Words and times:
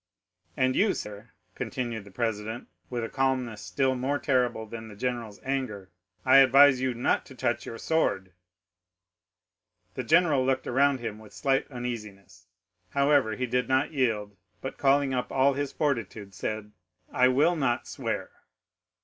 "'"And 0.57 0.75
you, 0.75 0.95
sir," 0.95 1.29
continued 1.53 2.05
the 2.05 2.09
president, 2.09 2.67
with 2.89 3.03
a 3.03 3.07
calmness 3.07 3.61
still 3.61 3.93
more 3.93 4.17
terrible 4.17 4.65
than 4.65 4.87
the 4.87 4.95
general's 4.95 5.39
anger, 5.43 5.91
"I 6.25 6.37
advise 6.37 6.81
you 6.81 6.95
not 6.95 7.23
to 7.27 7.35
touch 7.35 7.67
your 7.67 7.77
sword." 7.77 8.31
The 9.93 10.01
general 10.03 10.43
looked 10.43 10.65
around 10.65 11.01
him 11.01 11.19
with 11.19 11.33
slight 11.33 11.69
uneasiness; 11.69 12.47
however 12.89 13.35
he 13.35 13.45
did 13.45 13.67
not 13.67 13.91
yield, 13.93 14.35
but 14.59 14.79
calling 14.79 15.13
up 15.13 15.31
all 15.31 15.53
his 15.53 15.71
fortitude, 15.71 16.33
said,—"I 16.33 17.27
will 17.27 17.55
not 17.55 17.85
swear." 17.87 18.31